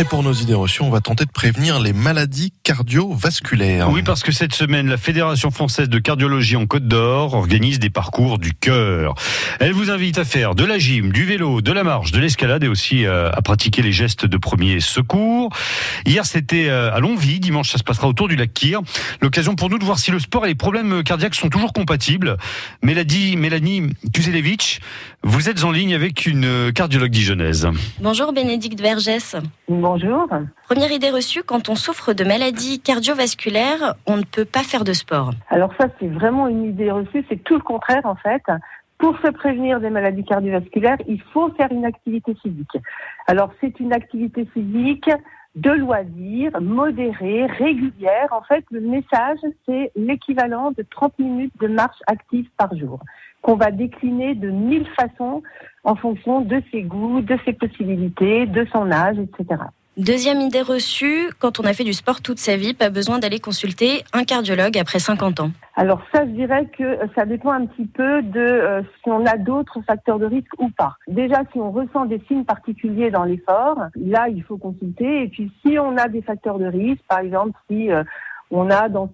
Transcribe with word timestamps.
Et 0.00 0.04
pour 0.04 0.22
nos 0.22 0.32
idées 0.32 0.54
reçues, 0.54 0.80
on 0.80 0.88
va 0.88 1.02
tenter 1.02 1.26
de 1.26 1.30
prévenir 1.30 1.78
les 1.78 1.92
maladies 1.92 2.54
cardiovasculaires. 2.62 3.90
Oui, 3.90 4.02
parce 4.02 4.22
que 4.22 4.32
cette 4.32 4.54
semaine, 4.54 4.88
la 4.88 4.96
Fédération 4.96 5.50
française 5.50 5.90
de 5.90 5.98
cardiologie 5.98 6.56
en 6.56 6.64
Côte 6.64 6.88
d'Or 6.88 7.34
organise 7.34 7.78
des 7.78 7.90
parcours 7.90 8.38
du 8.38 8.54
cœur. 8.54 9.14
Elle 9.58 9.74
vous 9.74 9.90
invite 9.90 10.16
à 10.16 10.24
faire 10.24 10.54
de 10.54 10.64
la 10.64 10.78
gym, 10.78 11.12
du 11.12 11.26
vélo, 11.26 11.60
de 11.60 11.70
la 11.70 11.84
marche, 11.84 12.12
de 12.12 12.18
l'escalade 12.18 12.64
et 12.64 12.68
aussi 12.68 13.04
euh, 13.04 13.30
à 13.30 13.42
pratiquer 13.42 13.82
les 13.82 13.92
gestes 13.92 14.24
de 14.24 14.38
premier 14.38 14.80
secours. 14.80 15.50
Hier, 16.06 16.24
c'était 16.24 16.70
euh, 16.70 16.94
à 16.94 17.00
Longvie. 17.00 17.38
Dimanche, 17.38 17.70
ça 17.70 17.76
se 17.76 17.84
passera 17.84 18.08
autour 18.08 18.26
du 18.26 18.36
lac 18.36 18.54
Kyr. 18.54 18.80
L'occasion 19.20 19.54
pour 19.54 19.68
nous 19.68 19.78
de 19.78 19.84
voir 19.84 19.98
si 19.98 20.10
le 20.10 20.18
sport 20.18 20.46
et 20.46 20.48
les 20.48 20.54
problèmes 20.54 21.02
cardiaques 21.02 21.34
sont 21.34 21.50
toujours 21.50 21.74
compatibles. 21.74 22.38
Mélanie, 22.82 23.36
Mélanie 23.36 23.90
Kuzelevich, 24.14 24.80
vous 25.22 25.50
êtes 25.50 25.62
en 25.62 25.70
ligne 25.70 25.92
avec 25.92 26.24
une 26.24 26.72
cardiologue 26.72 27.10
dijonnaise. 27.10 27.68
Bonjour 28.00 28.32
Bénédicte 28.32 28.80
Vergès. 28.80 29.36
Bonjour. 29.92 30.28
Première 30.68 30.92
idée 30.92 31.10
reçue, 31.10 31.42
quand 31.42 31.68
on 31.68 31.74
souffre 31.74 32.12
de 32.12 32.22
maladies 32.22 32.78
cardiovasculaires, 32.78 33.96
on 34.06 34.18
ne 34.18 34.22
peut 34.22 34.44
pas 34.44 34.62
faire 34.62 34.84
de 34.84 34.92
sport. 34.92 35.32
Alors 35.48 35.72
ça, 35.80 35.88
c'est 35.98 36.06
vraiment 36.06 36.46
une 36.46 36.62
idée 36.62 36.92
reçue, 36.92 37.24
c'est 37.28 37.42
tout 37.42 37.56
le 37.56 37.62
contraire 37.62 38.02
en 38.04 38.14
fait. 38.14 38.44
Pour 38.98 39.18
se 39.18 39.26
prévenir 39.32 39.80
des 39.80 39.90
maladies 39.90 40.22
cardiovasculaires, 40.22 40.98
il 41.08 41.20
faut 41.32 41.50
faire 41.54 41.72
une 41.72 41.84
activité 41.84 42.36
physique. 42.40 42.76
Alors 43.26 43.50
c'est 43.60 43.80
une 43.80 43.92
activité 43.92 44.48
physique 44.54 45.10
de 45.56 45.70
loisirs, 45.72 46.52
modérée, 46.60 47.46
régulière. 47.46 48.28
En 48.30 48.42
fait, 48.42 48.64
le 48.70 48.80
message, 48.82 49.38
c'est 49.66 49.90
l'équivalent 49.96 50.70
de 50.70 50.84
30 50.88 51.18
minutes 51.18 51.54
de 51.60 51.66
marche 51.66 51.98
active 52.06 52.46
par 52.56 52.72
jour, 52.76 53.00
qu'on 53.42 53.56
va 53.56 53.72
décliner 53.72 54.36
de 54.36 54.50
mille 54.50 54.86
façons 54.96 55.42
en 55.82 55.96
fonction 55.96 56.42
de 56.42 56.62
ses 56.70 56.82
goûts, 56.82 57.22
de 57.22 57.36
ses 57.44 57.54
possibilités, 57.54 58.46
de 58.46 58.64
son 58.72 58.92
âge, 58.92 59.16
etc. 59.18 59.62
Deuxième 60.00 60.40
idée 60.40 60.62
reçue, 60.62 61.28
quand 61.40 61.60
on 61.60 61.64
a 61.64 61.74
fait 61.74 61.84
du 61.84 61.92
sport 61.92 62.22
toute 62.22 62.38
sa 62.38 62.56
vie, 62.56 62.72
pas 62.72 62.88
besoin 62.88 63.18
d'aller 63.18 63.38
consulter 63.38 64.02
un 64.14 64.24
cardiologue 64.24 64.78
après 64.78 64.98
50 64.98 65.40
ans. 65.40 65.50
Alors 65.76 66.00
ça, 66.10 66.24
je 66.24 66.30
dirais 66.30 66.64
que 66.78 67.00
ça 67.14 67.26
dépend 67.26 67.50
un 67.50 67.66
petit 67.66 67.84
peu 67.84 68.22
de 68.22 68.40
euh, 68.40 68.80
si 68.80 69.10
on 69.10 69.26
a 69.26 69.36
d'autres 69.36 69.82
facteurs 69.82 70.18
de 70.18 70.24
risque 70.24 70.58
ou 70.58 70.70
pas. 70.70 70.94
Déjà, 71.06 71.42
si 71.52 71.58
on 71.58 71.70
ressent 71.70 72.06
des 72.06 72.18
signes 72.26 72.46
particuliers 72.46 73.10
dans 73.10 73.24
l'effort, 73.24 73.76
là, 73.94 74.28
il 74.30 74.42
faut 74.42 74.56
consulter. 74.56 75.24
Et 75.24 75.28
puis, 75.28 75.52
si 75.60 75.78
on 75.78 75.98
a 75.98 76.08
des 76.08 76.22
facteurs 76.22 76.58
de 76.58 76.64
risque, 76.64 77.02
par 77.06 77.18
exemple, 77.18 77.60
si 77.70 77.92
euh, 77.92 78.02
on 78.50 78.70
a 78.70 78.88
dans, 78.88 79.12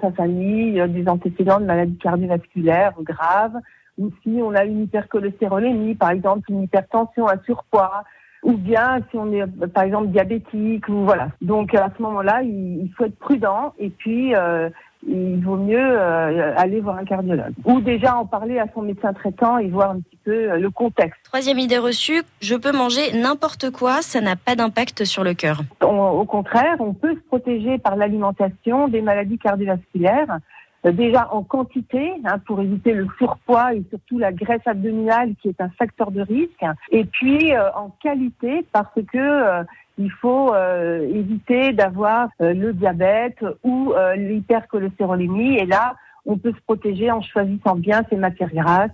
sa 0.00 0.12
famille 0.12 0.80
euh, 0.80 0.86
des 0.86 1.08
antécédents 1.08 1.58
de 1.58 1.64
maladies 1.64 1.98
cardiovasculaires 1.98 2.94
graves, 3.00 3.58
ou 3.98 4.12
si 4.22 4.38
on 4.40 4.54
a 4.54 4.64
une 4.64 4.84
hypercholestérolémie, 4.84 5.96
par 5.96 6.10
exemple 6.10 6.48
une 6.48 6.62
hypertension, 6.62 7.28
un 7.28 7.40
surpoids, 7.44 8.04
ou 8.42 8.54
bien 8.54 8.98
si 9.10 9.16
on 9.16 9.32
est 9.32 9.46
par 9.68 9.84
exemple 9.84 10.08
diabétique 10.08 10.88
ou 10.88 11.04
voilà. 11.04 11.28
Donc 11.40 11.74
à 11.74 11.90
ce 11.96 12.02
moment-là, 12.02 12.42
il, 12.42 12.90
faut 12.96 13.04
être 13.04 13.18
prudent 13.18 13.72
et 13.78 13.90
puis 13.90 14.34
euh, 14.34 14.68
il 15.06 15.40
vaut 15.44 15.56
mieux 15.56 15.78
euh, 15.78 16.54
aller 16.56 16.80
voir 16.80 16.96
un 16.96 17.04
cardiologue 17.04 17.54
ou 17.64 17.80
déjà 17.80 18.16
en 18.16 18.26
parler 18.26 18.58
à 18.58 18.66
son 18.74 18.82
médecin 18.82 19.12
traitant 19.12 19.58
et 19.58 19.68
voir 19.68 19.92
un 19.92 20.00
petit 20.00 20.18
peu 20.24 20.50
euh, 20.52 20.58
le 20.58 20.70
contexte. 20.70 21.20
Troisième 21.24 21.58
idée 21.58 21.78
reçue, 21.78 22.22
je 22.40 22.54
peux 22.54 22.72
manger 22.72 23.12
n'importe 23.12 23.70
quoi, 23.70 24.02
ça 24.02 24.20
n'a 24.20 24.36
pas 24.36 24.54
d'impact 24.54 25.04
sur 25.04 25.24
le 25.24 25.34
cœur. 25.34 25.62
au 25.80 26.24
contraire, 26.24 26.76
on 26.80 26.94
peut 26.94 27.14
se 27.14 27.20
protéger 27.28 27.78
par 27.78 27.96
l'alimentation 27.96 28.88
des 28.88 29.02
maladies 29.02 29.38
cardiovasculaires. 29.38 30.38
Euh, 30.84 30.90
déjà 30.90 31.28
en 31.32 31.44
quantité 31.44 32.12
hein, 32.24 32.38
pour 32.44 32.60
éviter 32.60 32.92
le 32.92 33.06
surpoids 33.16 33.74
et 33.74 33.84
surtout 33.90 34.18
la 34.18 34.32
graisse 34.32 34.66
abdominale 34.66 35.34
qui 35.40 35.48
est 35.48 35.60
un 35.60 35.68
facteur 35.70 36.10
de 36.10 36.22
risque 36.22 36.64
et 36.90 37.04
puis 37.04 37.54
euh, 37.54 37.70
en 37.74 37.90
qualité 38.02 38.66
parce 38.72 38.94
que 38.94 39.18
euh, 39.18 39.62
il 39.98 40.10
faut 40.10 40.54
éviter 40.56 41.74
d'avoir 41.74 42.30
le 42.40 42.72
diabète 42.72 43.44
ou 43.62 43.92
l'hypercholestérolémie 44.16 45.58
et 45.58 45.66
là 45.66 45.96
on 46.24 46.38
peut 46.38 46.52
se 46.52 46.60
protéger 46.62 47.10
en 47.10 47.20
choisissant 47.20 47.76
bien 47.76 48.02
ses 48.08 48.16
matières 48.16 48.54
grasses 48.54 48.90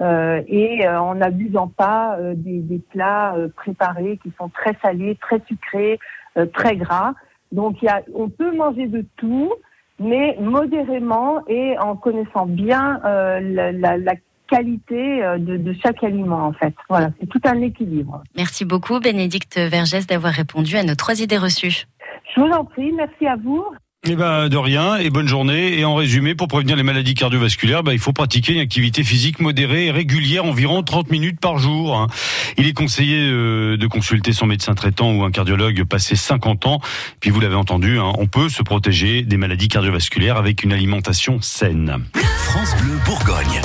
et 0.00 0.88
en 0.88 1.16
n'abusant 1.16 1.68
pas 1.68 2.16
des, 2.34 2.60
des, 2.60 2.78
plats 2.78 3.36
préparés 3.56 4.18
qui 4.22 4.32
sont 4.38 4.48
très 4.48 4.74
salés, 4.80 5.18
très 5.20 5.42
sucrés, 5.46 5.98
très 6.54 6.76
gras. 6.76 7.12
Donc 7.52 7.82
y 7.82 7.88
a, 7.88 8.00
on 8.14 8.30
peut 8.30 8.56
manger 8.56 8.86
de 8.86 9.04
tout, 9.18 9.52
mais 10.02 10.36
modérément 10.40 11.42
et 11.48 11.78
en 11.78 11.96
connaissant 11.96 12.46
bien 12.46 13.00
euh, 13.04 13.40
la, 13.40 13.96
la, 13.96 14.14
qualité 14.48 15.24
euh, 15.24 15.38
de, 15.38 15.56
de, 15.56 15.74
chaque 15.82 16.04
aliment 16.04 16.44
en 16.48 16.52
fait. 16.52 16.74
Voilà, 16.90 17.08
c'est 17.18 17.26
tout 17.26 17.40
un 17.44 17.62
équilibre. 17.62 18.22
Merci 18.36 18.66
beaucoup 18.66 19.00
Bénédicte 19.00 19.56
Vergès 19.56 20.06
d'avoir 20.06 20.34
répondu 20.34 20.76
à 20.76 20.82
nos 20.82 20.94
trois 20.94 21.22
idées 21.22 21.38
reçues. 21.38 21.86
Je 22.34 22.40
vous 22.40 22.50
en 22.50 22.64
prie, 22.64 22.92
merci 22.92 23.26
à 23.26 23.36
vous. 23.36 23.64
Eh 24.04 24.16
ben 24.16 24.48
de 24.48 24.56
rien 24.56 24.96
et 24.96 25.10
bonne 25.10 25.28
journée. 25.28 25.78
Et 25.78 25.84
en 25.84 25.94
résumé, 25.94 26.34
pour 26.34 26.48
prévenir 26.48 26.74
les 26.74 26.82
maladies 26.82 27.14
cardiovasculaires, 27.14 27.84
ben, 27.84 27.92
il 27.92 28.00
faut 28.00 28.12
pratiquer 28.12 28.54
une 28.54 28.58
activité 28.58 29.04
physique 29.04 29.38
modérée 29.38 29.86
et 29.86 29.90
régulière, 29.92 30.44
environ 30.44 30.82
30 30.82 31.08
minutes 31.12 31.38
par 31.38 31.58
jour. 31.58 31.96
Hein. 31.96 32.08
Il 32.58 32.66
est 32.66 32.72
conseillé 32.72 33.18
euh, 33.20 33.76
de 33.76 33.86
consulter 33.86 34.32
son 34.32 34.46
médecin 34.46 34.74
traitant 34.74 35.12
ou 35.12 35.22
un 35.22 35.30
cardiologue 35.30 35.84
passé 35.84 36.16
50 36.16 36.66
ans. 36.66 36.80
Puis 37.20 37.30
vous 37.30 37.38
l'avez 37.38 37.54
entendu, 37.54 38.00
hein, 38.00 38.10
on 38.18 38.26
peut 38.26 38.48
se 38.48 38.64
protéger 38.64 39.22
des 39.22 39.36
maladies 39.36 39.68
cardiovasculaires 39.68 40.36
avec 40.36 40.64
une 40.64 40.72
alimentation 40.72 41.40
saine. 41.40 41.98
France 42.38 42.74
Bleu 42.80 42.98
Bourgogne. 43.06 43.60